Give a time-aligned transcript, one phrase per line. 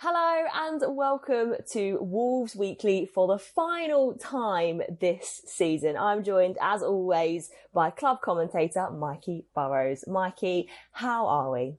[0.00, 5.96] Hello and welcome to Wolves Weekly for the final time this season.
[5.96, 10.04] I'm joined as always by club commentator Mikey Burrows.
[10.06, 11.74] Mikey, how are we?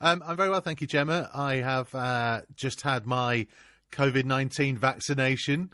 [0.00, 1.28] Um, I'm very well, thank you, Gemma.
[1.34, 3.48] I have uh, just had my
[3.90, 5.70] COVID 19 vaccination.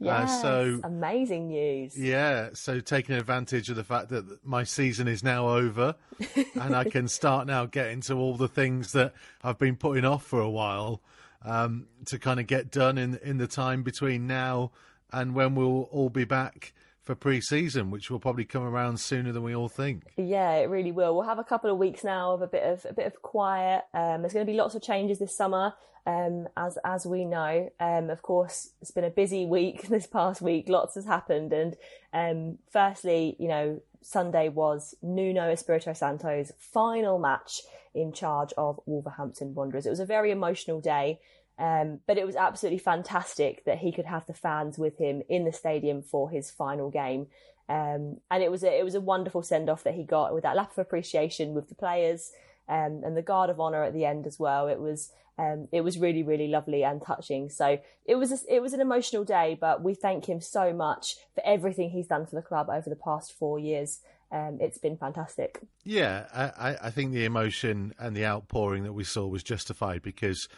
[0.00, 1.96] Yes, uh, so amazing news.
[1.96, 5.94] Yeah, so taking advantage of the fact that my season is now over
[6.54, 9.12] and I can start now getting to all the things that
[9.44, 11.02] I've been putting off for a while
[11.44, 14.72] um, to kind of get done in in the time between now
[15.12, 16.72] and when we'll all be back
[17.02, 20.04] for pre-season, which will probably come around sooner than we all think.
[20.16, 21.14] Yeah, it really will.
[21.14, 23.84] We'll have a couple of weeks now of a bit of a bit of quiet.
[23.94, 25.74] Um, there's going to be lots of changes this summer,
[26.06, 27.70] um, as as we know.
[27.80, 30.68] Um, of course, it's been a busy week this past week.
[30.68, 31.76] Lots has happened, and
[32.12, 37.60] um, firstly, you know, Sunday was Nuno Espirito Santo's final match
[37.94, 39.86] in charge of Wolverhampton Wanderers.
[39.86, 41.18] It was a very emotional day.
[41.60, 45.44] Um, but it was absolutely fantastic that he could have the fans with him in
[45.44, 47.26] the stadium for his final game.
[47.68, 50.42] Um, and it was a, it was a wonderful send off that he got with
[50.42, 52.32] that lap of appreciation with the players
[52.66, 54.68] um, and the guard of honor at the end as well.
[54.68, 57.50] It was um, it was really really lovely and touching.
[57.50, 61.16] So it was a, it was an emotional day, but we thank him so much
[61.34, 64.00] for everything he's done for the club over the past four years.
[64.32, 65.60] Um, it's been fantastic.
[65.84, 70.48] Yeah, I, I think the emotion and the outpouring that we saw was justified because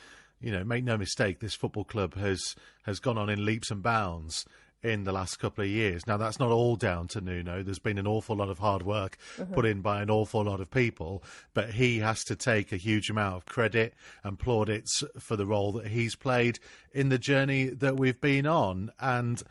[0.42, 3.82] you know, make no mistake, this football club has has gone on in leaps and
[3.82, 4.44] bounds
[4.82, 6.06] in the last couple of years.
[6.06, 7.62] Now, that's not all down to Nuno.
[7.62, 9.54] There's been an awful lot of hard work mm-hmm.
[9.54, 11.22] put in by an awful lot of people,
[11.54, 15.72] but he has to take a huge amount of credit and plaudits for the role
[15.72, 16.58] that he's played
[16.92, 18.90] in the journey that we've been on.
[18.98, 19.42] And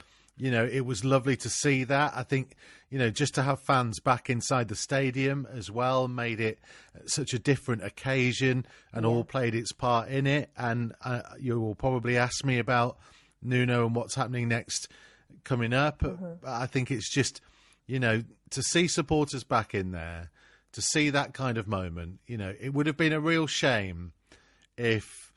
[0.42, 2.14] you know, it was lovely to see that.
[2.16, 2.56] I think,
[2.90, 6.58] you know, just to have fans back inside the stadium as well made it
[7.06, 10.50] such a different occasion and all played its part in it.
[10.58, 12.98] And uh, you will probably ask me about
[13.44, 14.88] Nuno and what's happening next
[15.44, 16.00] coming up.
[16.00, 16.44] Mm-hmm.
[16.44, 17.40] I think it's just,
[17.86, 20.32] you know, to see supporters back in there,
[20.72, 24.14] to see that kind of moment, you know, it would have been a real shame
[24.76, 25.32] if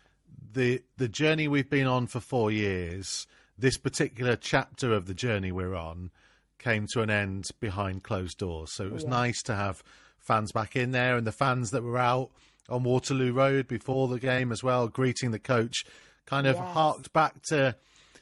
[0.53, 3.27] the the journey we've been on for four years
[3.59, 6.11] this particular chapter of the journey we're on
[6.59, 8.73] came to an end behind closed doors.
[8.73, 9.15] So it was oh, yeah.
[9.15, 9.83] nice to have
[10.19, 12.31] fans back in there and the fans that were out
[12.69, 15.85] on Waterloo Road before the game as well, greeting the coach,
[16.27, 16.73] kind of yes.
[16.73, 17.77] harked back to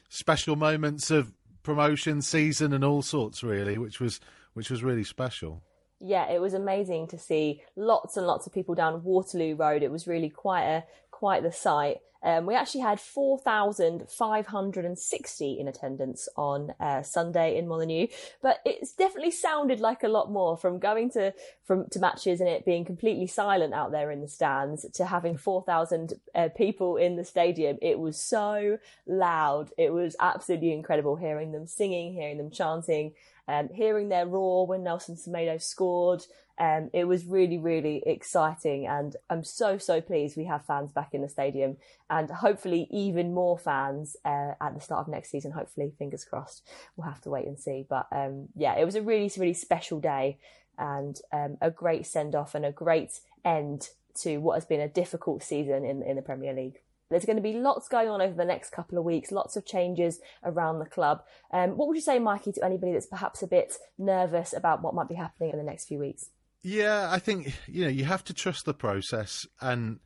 [0.09, 1.31] special moments of
[1.63, 4.19] promotion season and all sorts really, which was
[4.53, 5.63] which was really special.
[5.99, 9.83] Yeah, it was amazing to see lots and lots of people down Waterloo Road.
[9.83, 12.01] It was really quite a quite the sight.
[12.23, 18.07] Um, we actually had 4,560 in attendance on uh, Sunday in Molineux,
[18.41, 21.33] but it's definitely sounded like a lot more from going to
[21.65, 25.37] from to matches and it being completely silent out there in the stands to having
[25.37, 27.77] 4,000 uh, people in the stadium.
[27.81, 29.71] It was so loud.
[29.77, 33.13] It was absolutely incredible hearing them singing, hearing them chanting,
[33.47, 36.23] um, hearing their roar when Nelson Semedo scored.
[36.59, 41.13] Um, it was really, really exciting, and I'm so, so pleased we have fans back
[41.13, 41.77] in the stadium,
[42.11, 45.51] and hopefully even more fans uh, at the start of next season.
[45.51, 46.61] Hopefully, fingers crossed.
[46.95, 47.87] We'll have to wait and see.
[47.89, 50.37] But um, yeah, it was a really, really special day,
[50.77, 53.89] and um, a great send off and a great end
[54.21, 56.81] to what has been a difficult season in in the Premier League.
[57.09, 59.65] There's going to be lots going on over the next couple of weeks, lots of
[59.65, 61.23] changes around the club.
[61.51, 64.95] Um, what would you say, Mikey, to anybody that's perhaps a bit nervous about what
[64.95, 66.29] might be happening in the next few weeks?
[66.63, 69.99] Yeah, I think you know you have to trust the process, and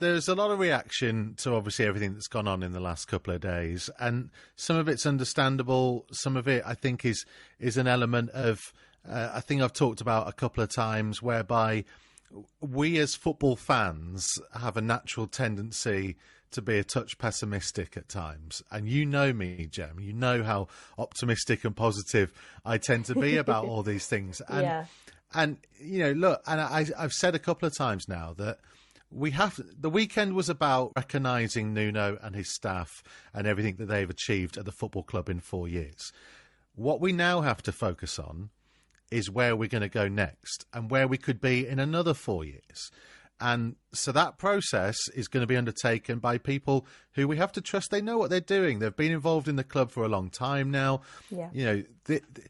[0.00, 3.32] there's a lot of reaction to obviously everything that's gone on in the last couple
[3.32, 6.06] of days, and some of it's understandable.
[6.10, 7.24] Some of it, I think, is
[7.60, 8.72] is an element of
[9.08, 11.84] uh, I think I've talked about a couple of times whereby
[12.60, 16.16] we as football fans have a natural tendency
[16.50, 18.62] to be a touch pessimistic at times.
[18.70, 19.98] And you know me, Jem.
[19.98, 20.68] You know how
[20.98, 22.32] optimistic and positive
[22.64, 24.40] I tend to be about all these things.
[24.48, 24.84] And yeah
[25.34, 28.58] and you know, look, and I, I've said a couple of times now that
[29.10, 33.02] we have the weekend was about recognizing Nuno and his staff
[33.34, 36.12] and everything that they've achieved at the football club in four years.
[36.74, 38.50] What we now have to focus on
[39.10, 42.44] is where we're going to go next and where we could be in another four
[42.44, 42.90] years.
[43.40, 47.60] And so that process is going to be undertaken by people who we have to
[47.60, 48.78] trust they know what they're doing.
[48.78, 51.02] They've been involved in the club for a long time now.
[51.30, 51.50] Yeah.
[51.52, 52.42] You know, the, the,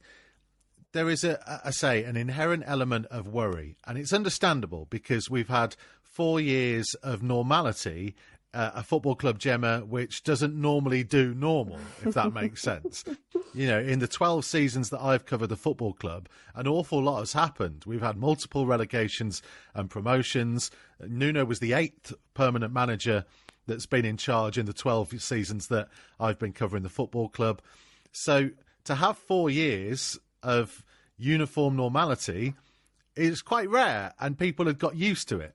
[0.92, 5.48] there is a, I say, an inherent element of worry, and it's understandable because we've
[5.48, 8.14] had four years of normality
[8.54, 13.04] uh, a football club, Gemma, which doesn't normally do normal, if that makes sense.
[13.54, 17.20] You know, in the 12 seasons that I've covered the football club, an awful lot
[17.20, 17.84] has happened.
[17.86, 19.42] We've had multiple relegations
[19.74, 20.72] and promotions.
[21.06, 23.24] Nuno was the eighth permanent manager
[23.68, 27.62] that's been in charge in the 12 seasons that I've been covering the football club.
[28.10, 28.50] So
[28.84, 30.84] to have four years of
[31.16, 32.54] uniform normality
[33.14, 35.54] is quite rare, and people have got used to it.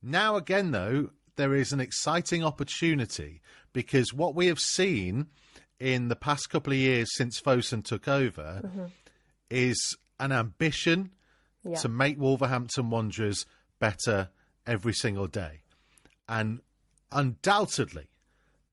[0.00, 3.40] Now, again, though, there is an exciting opportunity
[3.72, 5.26] because what we have seen
[5.82, 8.84] in the past couple of years since Fosun took over mm-hmm.
[9.50, 11.10] is an ambition
[11.64, 11.74] yeah.
[11.78, 13.46] to make Wolverhampton Wanderers
[13.80, 14.28] better
[14.64, 15.62] every single day.
[16.28, 16.60] And
[17.10, 18.06] undoubtedly,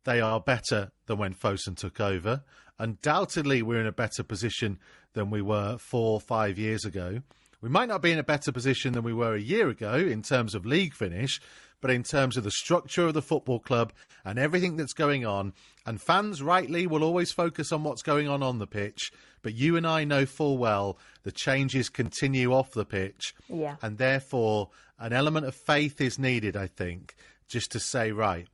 [0.03, 2.43] they are better than when Fosun took over.
[2.77, 4.77] Undoubtedly, we're in a better position
[5.13, 7.21] than we were four or five years ago.
[7.59, 10.21] We might not be in a better position than we were a year ago in
[10.21, 11.41] terms of league finish,
[11.81, 13.93] but in terms of the structure of the football club
[14.25, 15.53] and everything that's going on.
[15.85, 19.11] And fans, rightly, will always focus on what's going on on the pitch.
[19.41, 23.33] But you and I know full well the changes continue off the pitch.
[23.47, 23.77] Yeah.
[23.81, 27.15] And therefore, an element of faith is needed, I think,
[27.47, 28.47] just to say, right,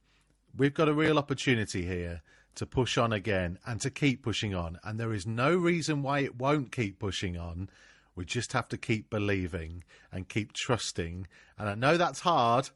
[0.56, 2.22] we've got a real opportunity here
[2.56, 4.80] to push on again and to keep pushing on.
[4.84, 7.70] And there is no reason why it won't keep pushing on.
[8.16, 11.28] We just have to keep believing and keep trusting.
[11.58, 12.70] And I know that's hard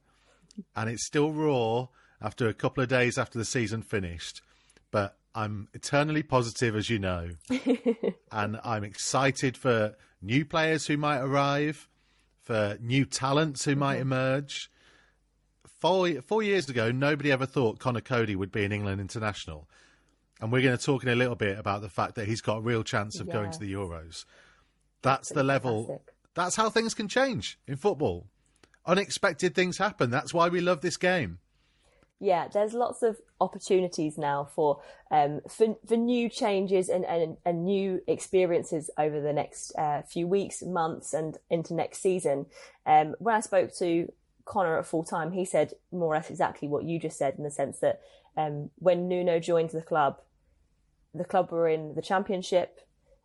[0.75, 1.88] and it's still raw
[2.22, 4.42] after a couple of days after the season finished.
[4.92, 7.30] But I'm eternally positive, as you know,
[8.31, 11.88] and I'm excited for new players who might arrive,
[12.42, 13.80] for new talents who mm-hmm.
[13.80, 14.69] might emerge.
[15.80, 19.69] Four, four years ago, nobody ever thought Conor Coady would be an England international.
[20.42, 22.57] And we're going to talk in a little bit about the fact that he's got
[22.57, 23.34] a real chance of yeah.
[23.34, 24.25] going to the Euros.
[25.01, 26.01] That's, That's the level.
[26.34, 28.28] That's how things can change in football
[28.89, 30.09] unexpected things happen.
[30.09, 31.38] That's why we love this game.
[32.19, 37.63] Yeah, there's lots of opportunities now for um, for, for new changes and, and, and
[37.63, 42.47] new experiences over the next uh, few weeks, months, and into next season.
[42.86, 44.12] Um, when I spoke to
[44.44, 47.44] Connor at full time, he said more or less exactly what you just said in
[47.45, 48.01] the sense that
[48.36, 50.19] um, when Nuno joined the club,
[51.13, 52.81] the club were in the championship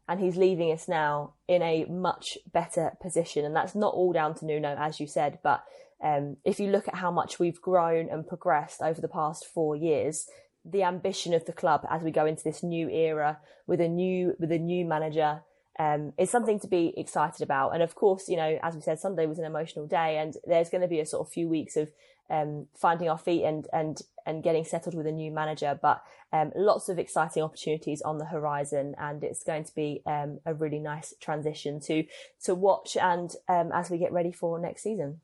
[0.09, 3.45] and he's leaving us now in a much better position.
[3.45, 5.65] And that's not all down to Nuno, as you said, but
[6.03, 9.75] um, if you look at how much we've grown and progressed over the past four
[9.75, 10.27] years,
[10.65, 14.35] the ambition of the club as we go into this new era with a new
[14.39, 15.43] with a new manager
[15.79, 17.71] um, is something to be excited about.
[17.71, 20.71] And of course, you know, as we said, Sunday was an emotional day, and there's
[20.71, 21.91] going to be a sort of few weeks of
[22.31, 25.79] um, finding our feet and and and getting settled with a new manager.
[25.81, 30.41] But um, lots of exciting opportunities on the horizon, and it's going to be um,
[30.47, 32.05] a really nice transition to
[32.45, 35.21] to watch and um, as we get ready for next season.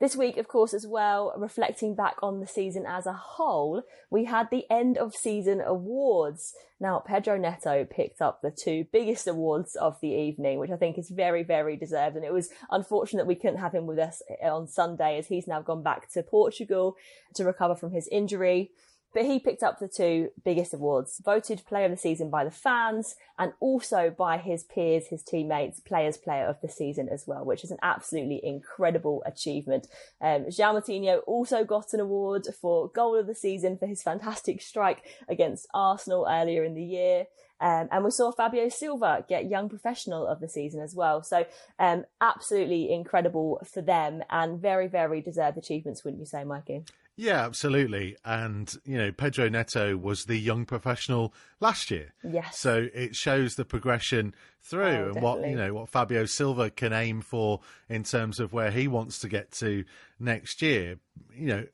[0.00, 4.24] This week, of course, as well, reflecting back on the season as a whole, we
[4.24, 6.54] had the end of season awards.
[6.80, 10.96] Now, Pedro Neto picked up the two biggest awards of the evening, which I think
[10.96, 12.16] is very, very deserved.
[12.16, 15.60] And it was unfortunate we couldn't have him with us on Sunday as he's now
[15.60, 16.96] gone back to Portugal
[17.34, 18.70] to recover from his injury.
[19.12, 22.50] But he picked up the two biggest awards, voted player of the season by the
[22.50, 27.44] fans and also by his peers, his teammates, players player of the season as well,
[27.44, 29.88] which is an absolutely incredible achievement.
[30.20, 34.62] Um, João Moutinho also got an award for goal of the season for his fantastic
[34.62, 37.26] strike against Arsenal earlier in the year.
[37.60, 41.22] Um, and we saw Fabio Silva get young professional of the season as well.
[41.22, 41.44] So,
[41.78, 46.84] um, absolutely incredible for them and very, very deserved achievements, wouldn't you say, Mikey?
[47.20, 48.16] Yeah, absolutely.
[48.24, 52.14] And, you know, Pedro Neto was the young professional last year.
[52.24, 52.58] Yes.
[52.58, 56.94] So it shows the progression through oh, and what, you know, what Fabio Silva can
[56.94, 59.84] aim for in terms of where he wants to get to
[60.18, 60.96] next year.
[61.34, 61.66] You know,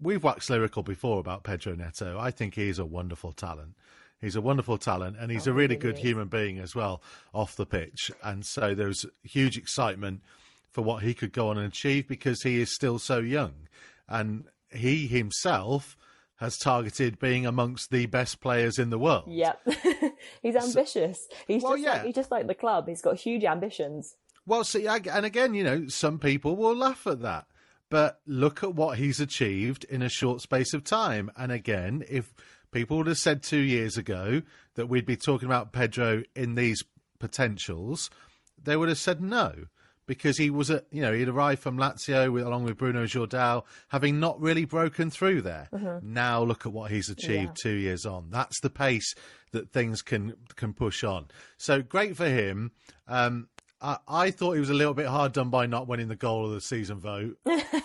[0.00, 2.16] we've waxed lyrical before about Pedro Neto.
[2.16, 3.74] I think he's a wonderful talent.
[4.24, 7.02] He's a wonderful talent and he's oh, a really good human being as well
[7.32, 8.10] off the pitch.
[8.22, 10.22] And so there's huge excitement
[10.72, 13.52] for what he could go on and achieve because he is still so young.
[14.08, 15.96] And he himself
[16.36, 19.24] has targeted being amongst the best players in the world.
[19.28, 19.68] Yep.
[20.42, 21.26] he's ambitious.
[21.30, 21.92] So, he's well, just yeah.
[21.92, 22.88] like, he's just like the club.
[22.88, 24.16] He's got huge ambitions.
[24.46, 27.46] Well, see, and again, you know, some people will laugh at that.
[27.90, 31.30] But look at what he's achieved in a short space of time.
[31.36, 32.34] And again, if
[32.74, 34.42] people would have said two years ago
[34.74, 36.82] that we'd be talking about Pedro in these
[37.20, 38.10] potentials,
[38.62, 39.66] they would have said no
[40.06, 43.62] because he was at you know he'd arrived from Lazio with, along with Bruno Jordão,
[43.88, 45.68] having not really broken through there.
[45.72, 46.12] Mm-hmm.
[46.12, 47.62] Now look at what he's achieved yeah.
[47.62, 48.28] two years on.
[48.30, 49.14] That's the pace
[49.52, 51.28] that things can can push on.
[51.56, 52.72] So great for him.
[53.06, 53.48] Um,
[53.84, 56.46] I, I, thought he was a little bit hard done by not winning the goal
[56.46, 57.36] of the season vote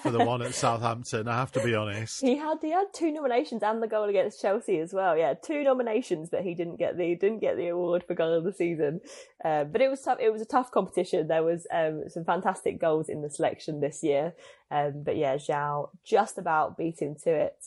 [0.01, 1.27] for the one at Southampton.
[1.27, 2.21] I have to be honest.
[2.21, 5.17] He had he had two nominations and the goal against Chelsea as well.
[5.17, 8.45] Yeah, two nominations, but he didn't get the didn't get the award for goal of
[8.45, 9.01] the season.
[9.43, 10.19] Uh, but it was tough.
[10.21, 11.27] It was a tough competition.
[11.27, 14.33] There was um, some fantastic goals in the selection this year.
[14.71, 17.57] Um, but yeah, João just about beat him to it.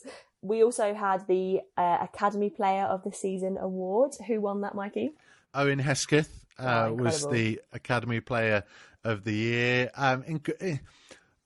[0.41, 4.15] We also had the uh, Academy Player of the Season award.
[4.25, 5.11] Who won that, Mikey?
[5.53, 8.63] Owen Hesketh uh, oh, was the Academy Player
[9.03, 9.91] of the Year.
[9.95, 10.23] Um,
[10.59, 10.77] eh,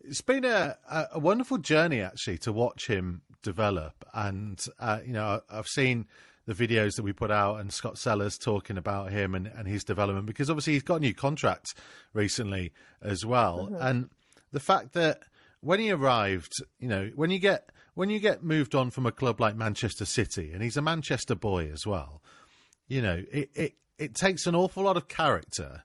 [0.01, 0.77] it's been a,
[1.13, 6.07] a wonderful journey actually to watch him develop, and uh, you know I've seen
[6.45, 9.83] the videos that we put out and Scott Sellars talking about him and, and his
[9.83, 11.73] development because obviously he's got a new contract
[12.13, 12.71] recently
[13.01, 13.81] as well, mm-hmm.
[13.81, 14.09] and
[14.51, 15.19] the fact that
[15.61, 19.11] when he arrived, you know, when you get when you get moved on from a
[19.11, 22.21] club like Manchester City, and he's a Manchester boy as well,
[22.87, 25.84] you know, it, it it takes an awful lot of character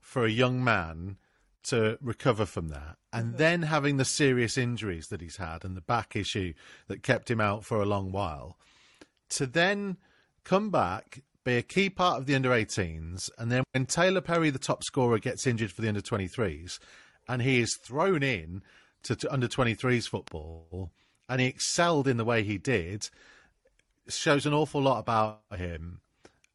[0.00, 1.16] for a young man
[1.64, 2.96] to recover from that.
[3.12, 3.36] And mm-hmm.
[3.36, 6.54] then having the serious injuries that he's had and the back issue
[6.86, 8.56] that kept him out for a long while,
[9.30, 9.98] to then
[10.44, 14.50] come back, be a key part of the under 18s, and then when Taylor Perry,
[14.50, 16.78] the top scorer, gets injured for the under 23s,
[17.28, 18.62] and he is thrown in
[19.02, 20.90] to, to under 23s football,
[21.28, 23.08] and he excelled in the way he did,
[24.08, 26.00] shows an awful lot about him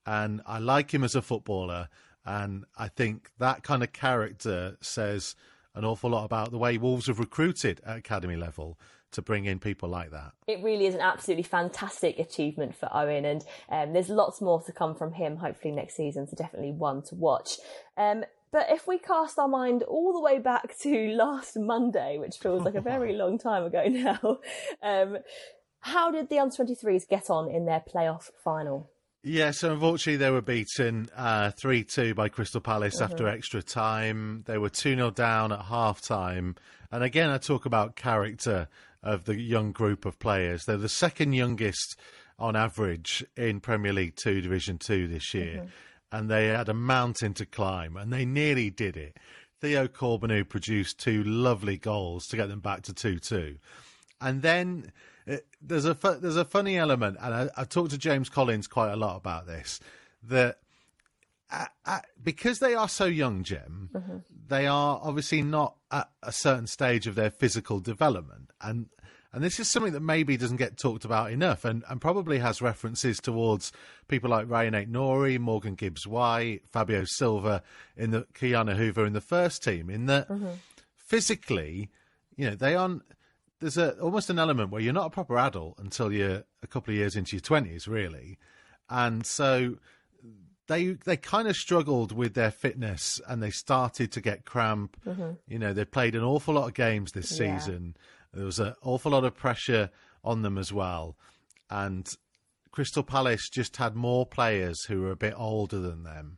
[0.05, 1.89] and I like him as a footballer.
[2.25, 5.35] And I think that kind of character says
[5.75, 8.79] an awful lot about the way Wolves have recruited at academy level
[9.11, 10.31] to bring in people like that.
[10.47, 14.71] It really is an absolutely fantastic achievement for Owen, and um, there's lots more to
[14.71, 17.57] come from him hopefully next season, so definitely one to watch.
[17.95, 22.37] Um, but if we cast our mind all the way back to last Monday, which
[22.37, 24.39] feels like a very long time ago now,
[24.81, 25.17] um,
[25.79, 28.89] how did the under 23s get on in their playoff final?
[29.25, 33.11] Yeah, so unfortunately they were beaten uh, 3 2 by Crystal Palace mm-hmm.
[33.11, 34.43] after extra time.
[34.45, 36.55] They were 2 0 down at half time.
[36.91, 38.67] And again, I talk about character
[39.01, 40.65] of the young group of players.
[40.65, 41.97] They're the second youngest
[42.37, 45.57] on average in Premier League 2, Division 2 this year.
[45.57, 45.67] Mm-hmm.
[46.11, 49.17] And they had a mountain to climb, and they nearly did it.
[49.61, 53.55] Theo Corbeanu produced two lovely goals to get them back to 2 2.
[54.19, 54.91] And then
[55.25, 58.67] it, there's a fu- there's a funny element, and I, I talked to James Collins
[58.67, 59.79] quite a lot about this.
[60.23, 60.57] That
[62.23, 64.17] because they are so young, Jim, mm-hmm.
[64.47, 68.87] they are obviously not at a certain stage of their physical development, and
[69.33, 72.61] and this is something that maybe doesn't get talked about enough, and, and probably has
[72.61, 73.71] references towards
[74.07, 77.63] people like Rayan Aït-Nouri, Morgan Gibbs White, Fabio Silva,
[77.97, 79.89] in the Ki-Jana Hoever in the first team.
[79.89, 80.51] In that mm-hmm.
[80.95, 81.89] physically,
[82.35, 83.01] you know, they aren't
[83.63, 86.93] there's a almost an element where you're not a proper adult until you're a couple
[86.93, 88.37] of years into your twenties, really,
[88.89, 89.77] and so
[90.67, 94.97] they they kind of struggled with their fitness and they started to get cramp.
[95.05, 95.31] Mm-hmm.
[95.47, 97.57] You know, they played an awful lot of games this yeah.
[97.57, 97.95] season.
[98.33, 99.89] There was an awful lot of pressure
[100.25, 101.15] on them as well,
[101.69, 102.07] and
[102.71, 106.37] Crystal Palace just had more players who were a bit older than them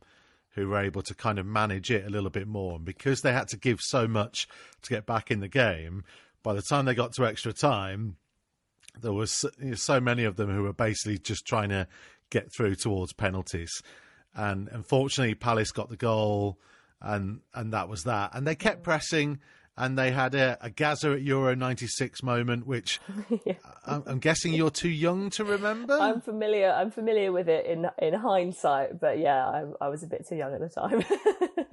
[0.50, 2.76] who were able to kind of manage it a little bit more.
[2.76, 4.48] And because they had to give so much
[4.82, 6.02] to get back in the game,
[6.46, 8.14] by the time they got to extra time,
[9.00, 11.88] there was so, you know, so many of them who were basically just trying to
[12.30, 13.82] get through towards penalties.
[14.32, 16.60] And unfortunately, Palace got the goal,
[17.00, 18.30] and and that was that.
[18.32, 19.40] And they kept pressing,
[19.76, 23.00] and they had a, a Gazza at Euro '96 moment, which
[23.44, 23.54] yeah.
[23.84, 25.98] I'm, I'm, guessing you're too young to remember.
[26.00, 26.70] I'm familiar.
[26.70, 30.36] I'm familiar with it in in hindsight, but yeah, I, I was a bit too
[30.36, 31.02] young at the time.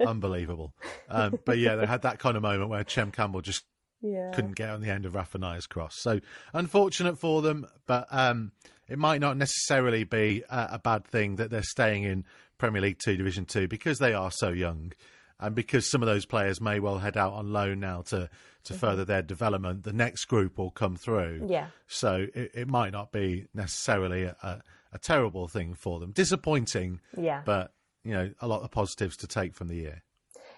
[0.04, 0.74] Unbelievable.
[1.08, 3.62] Um, but yeah, they had that kind of moment where Chem Campbell just
[4.04, 4.30] yeah.
[4.32, 5.96] couldn't get on the end of Rafa Najer's cross.
[5.98, 6.20] So
[6.52, 8.52] unfortunate for them, but um,
[8.88, 12.24] it might not necessarily be a, a, bad thing that they're staying in
[12.58, 14.92] Premier League Two, Division Two, because they are so young,
[15.40, 18.28] and because some of those players may well head out on loan now to
[18.64, 18.80] to mm-hmm.
[18.80, 19.84] further their development.
[19.84, 21.46] The next group will come through.
[21.48, 21.68] Yeah.
[21.86, 24.60] So it, it might not be necessarily a, a,
[24.92, 26.12] a terrible thing for them.
[26.12, 27.00] Disappointing.
[27.16, 27.42] Yeah.
[27.44, 27.72] But
[28.04, 30.02] you know, a lot of positives to take from the year.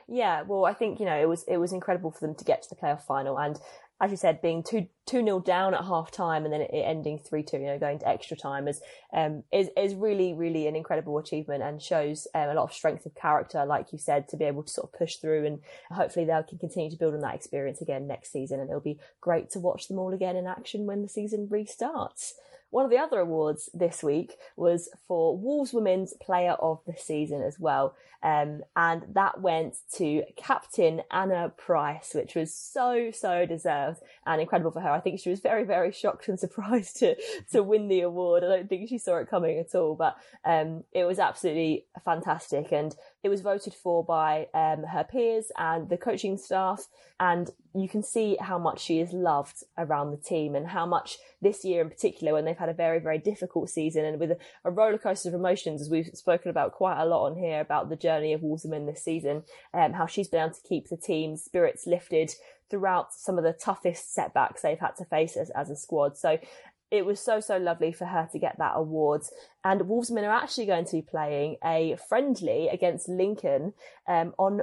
[0.09, 2.63] Yeah, well, I think you know it was it was incredible for them to get
[2.63, 3.59] to the playoff final, and
[4.01, 7.19] as you said, being two two nil down at half time and then it, ending
[7.19, 8.81] three two, you know, going to extra time is
[9.13, 13.07] um is is really really an incredible achievement and shows um, a lot of strength
[13.07, 15.61] of character, like you said, to be able to sort of push through and
[15.91, 19.01] hopefully they can continue to build on that experience again next season, and it'll be
[19.21, 22.33] great to watch them all again in action when the season restarts.
[22.71, 27.43] One of the other awards this week was for Wolves Women's Player of the Season
[27.43, 27.95] as well.
[28.23, 34.73] Um, and that went to Captain Anna Price, which was so, so deserved and incredible
[34.73, 34.91] for her.
[34.91, 37.17] I think she was very, very shocked and surprised to,
[37.53, 38.43] to win the award.
[38.43, 42.73] I don't think she saw it coming at all, but um, it was absolutely fantastic.
[42.73, 42.97] And
[43.27, 46.87] it was voted for by um, her peers and the coaching staff.
[47.19, 51.19] And you can see how much she is loved around the team and how much
[51.43, 54.39] this year in particular, when they've had a very, very difficult season and with a,
[54.65, 57.89] a roller coaster of emotions, as we've spoken about quite a lot on here about
[57.89, 59.43] the journey of Wolverhampton this season,
[59.75, 62.31] um, how she's been able to keep the team's spirits lifted
[62.71, 66.17] throughout some of the toughest setbacks they've had to face as, as a squad.
[66.17, 66.39] So
[66.91, 69.23] it was so so lovely for her to get that award.
[69.65, 73.75] And Wolvesmen are actually going to be playing a friendly against Lincoln
[74.09, 74.61] um, on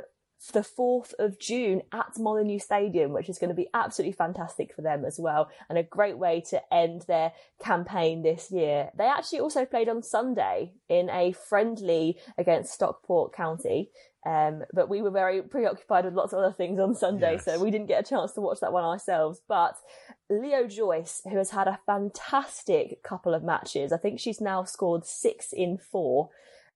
[0.51, 4.81] the 4th of June at Molineux Stadium, which is going to be absolutely fantastic for
[4.81, 7.31] them as well, and a great way to end their
[7.61, 8.89] campaign this year.
[8.97, 13.89] They actually also played on Sunday in a friendly against Stockport County.
[14.25, 17.45] Um, but we were very preoccupied with lots of other things on Sunday, yes.
[17.45, 19.41] so we didn't get a chance to watch that one ourselves.
[19.47, 19.75] But
[20.29, 25.05] Leo Joyce, who has had a fantastic couple of matches, I think she's now scored
[25.05, 26.29] six in four,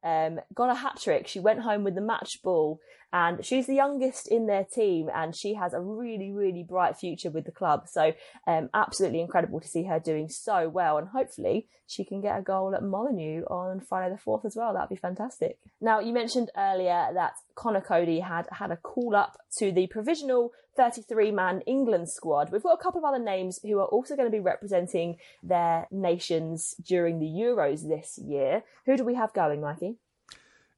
[0.04, 1.28] um, got a hat trick.
[1.28, 2.80] She went home with the match ball
[3.14, 7.30] and she's the youngest in their team and she has a really really bright future
[7.30, 8.14] with the club so
[8.48, 12.42] um, absolutely incredible to see her doing so well and hopefully she can get a
[12.42, 16.50] goal at Molineux on Friday the 4th as well that'd be fantastic now you mentioned
[16.58, 22.08] earlier that Conor Coady had had a call up to the provisional 33 man England
[22.08, 22.52] squad.
[22.52, 25.88] We've got a couple of other names who are also going to be representing their
[25.92, 28.64] nations during the Euros this year.
[28.86, 29.98] Who do we have going, Mikey?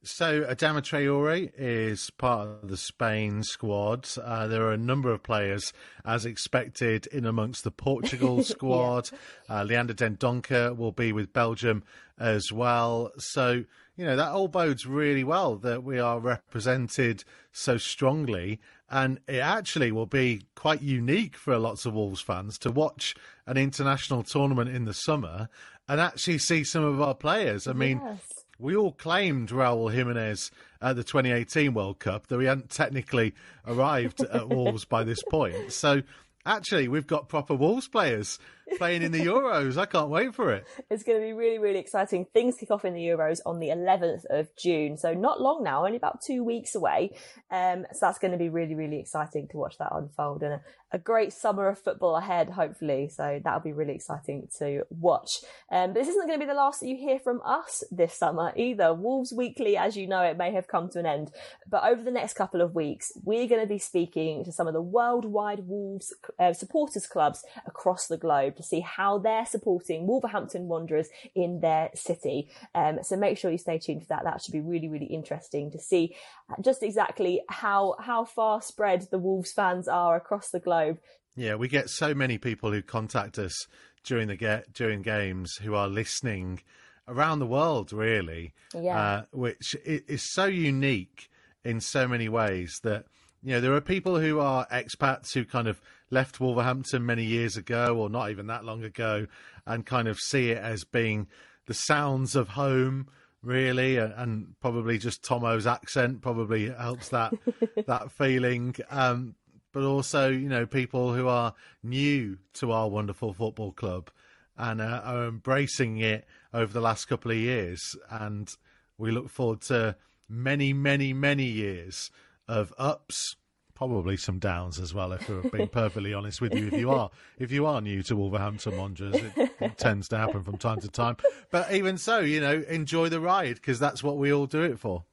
[0.02, 4.08] So Adama Traore is part of the Spain squad.
[4.16, 5.74] Uh, there are a number of players,
[6.06, 9.10] as expected, in amongst the Portugal squad.
[9.48, 9.60] yeah.
[9.60, 11.82] uh, Leander Dendoncker will be with Belgium
[12.18, 13.12] as well.
[13.18, 13.64] So,
[13.94, 18.58] you know, that all bodes really well that we are represented so strongly.
[18.88, 23.14] And it actually will be quite unique for lots of Wolves fans to watch
[23.46, 25.50] an international tournament in the summer
[25.86, 27.66] and actually see some of our players.
[27.66, 30.50] I mean, yes we all claimed Raul Jimenez
[30.82, 33.34] at the 2018 World Cup, though he hadn't technically
[33.66, 35.72] arrived at Wolves by this point.
[35.72, 36.02] So
[36.44, 38.38] actually, we've got proper Wolves players
[38.78, 39.76] playing in the Euros.
[39.76, 40.66] I can't wait for it.
[40.90, 42.26] It's going to be really, really exciting.
[42.32, 44.96] Things kick off in the Euros on the 11th of June.
[44.96, 47.12] So not long now, only about two weeks away.
[47.50, 50.60] Um, so that's going to be really, really exciting to watch that unfold and a,
[50.92, 53.08] a great summer of football ahead, hopefully.
[53.08, 55.38] So that'll be really exciting to watch.
[55.70, 58.14] Um, but this isn't going to be the last that you hear from us this
[58.14, 58.92] summer either.
[58.92, 61.30] Wolves Weekly, as you know, it may have come to an end.
[61.68, 64.74] But over the next couple of weeks, we're going to be speaking to some of
[64.74, 70.68] the worldwide Wolves uh, supporters clubs across the globe to see how they're supporting Wolverhampton
[70.68, 72.50] Wanderers in their city.
[72.74, 74.24] Um, so make sure you stay tuned for that.
[74.24, 76.14] That should be really, really interesting to see
[76.60, 80.98] just exactly how how far spread the Wolves fans are across the globe.
[81.36, 83.66] Yeah, we get so many people who contact us
[84.04, 86.60] during the get during games who are listening
[87.06, 88.54] around the world, really.
[88.74, 91.30] Yeah, uh, which is so unique
[91.64, 93.04] in so many ways that
[93.42, 97.56] you know there are people who are expats who kind of left Wolverhampton many years
[97.56, 99.26] ago, or not even that long ago,
[99.66, 101.26] and kind of see it as being
[101.66, 103.08] the sounds of home,
[103.42, 107.32] really, and, and probably just Tomo's accent probably helps that
[107.86, 108.74] that feeling.
[108.90, 109.34] Um,
[109.72, 114.10] but also, you know, people who are new to our wonderful football club
[114.58, 118.54] and uh, are embracing it over the last couple of years, and
[118.98, 119.96] we look forward to
[120.28, 122.10] many, many, many years
[122.50, 123.36] of ups
[123.80, 125.12] probably some downs as well.
[125.12, 128.16] If we're being perfectly honest with you, if you are if you are new to
[128.16, 131.16] Wolverhampton Wanderers, it, tends to happen from time to time.
[131.50, 134.78] But even so, you know, enjoy the ride because that's what we all do it
[134.78, 135.04] for.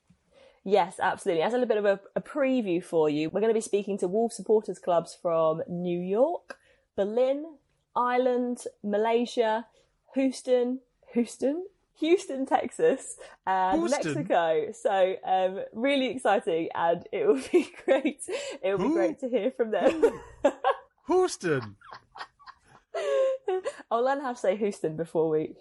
[0.65, 1.43] Yes, absolutely.
[1.43, 3.97] As a little bit of a, a preview for you, we're going to be speaking
[3.99, 6.57] to Wolves supporters clubs from New York,
[6.97, 7.45] Berlin,
[7.95, 9.65] Ireland, Malaysia,
[10.13, 10.81] Houston,
[11.13, 11.67] Houston,
[11.99, 14.13] Houston, Texas, and Houston.
[14.13, 14.71] Mexico.
[14.71, 18.21] So um, really exciting, and it will be great.
[18.63, 20.03] It will be great to hear from them.
[21.07, 21.75] Houston.
[23.91, 25.55] I'll learn how to say Houston before we.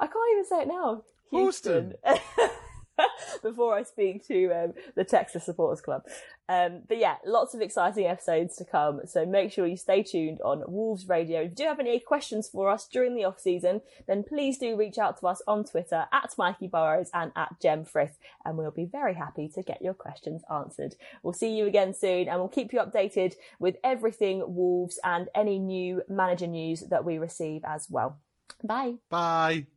[0.00, 1.02] I can't even say it now.
[1.30, 1.94] Houston.
[2.04, 2.22] Houston.
[3.42, 6.02] before I speak to um, the Texas Supporters Club.
[6.48, 9.02] Um, but yeah, lots of exciting episodes to come.
[9.06, 11.42] So make sure you stay tuned on Wolves Radio.
[11.42, 14.76] If you do have any questions for us during the off season, then please do
[14.76, 18.70] reach out to us on Twitter at Mikey Burrows and at Jem Frith, and we'll
[18.70, 20.94] be very happy to get your questions answered.
[21.22, 25.58] We'll see you again soon, and we'll keep you updated with everything Wolves and any
[25.58, 28.18] new manager news that we receive as well.
[28.64, 28.94] Bye.
[29.10, 29.68] Bye.